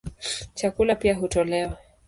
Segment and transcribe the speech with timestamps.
[0.53, 1.77] Chakula pia hutolewa.